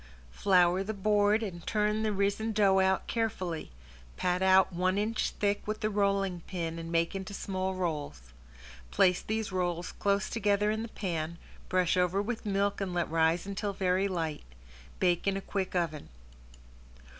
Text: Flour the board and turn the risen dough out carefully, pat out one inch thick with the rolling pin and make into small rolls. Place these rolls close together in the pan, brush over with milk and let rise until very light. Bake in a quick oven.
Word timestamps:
Flour 0.31 0.81
the 0.83 0.95
board 0.95 1.43
and 1.43 1.63
turn 1.67 2.01
the 2.01 2.11
risen 2.11 2.53
dough 2.53 2.79
out 2.79 3.05
carefully, 3.05 3.69
pat 4.17 4.41
out 4.41 4.73
one 4.73 4.97
inch 4.97 5.29
thick 5.29 5.61
with 5.67 5.81
the 5.81 5.91
rolling 5.91 6.41
pin 6.47 6.79
and 6.79 6.91
make 6.91 7.13
into 7.13 7.35
small 7.35 7.75
rolls. 7.75 8.33
Place 8.89 9.21
these 9.21 9.51
rolls 9.51 9.91
close 9.91 10.27
together 10.27 10.71
in 10.71 10.81
the 10.81 10.87
pan, 10.89 11.37
brush 11.69 11.97
over 11.97 12.19
with 12.19 12.47
milk 12.47 12.81
and 12.81 12.95
let 12.95 13.11
rise 13.11 13.45
until 13.45 13.73
very 13.73 14.07
light. 14.07 14.41
Bake 14.99 15.27
in 15.27 15.37
a 15.37 15.39
quick 15.41 15.75
oven. 15.75 16.09